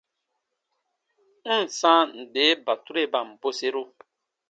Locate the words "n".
1.45-1.47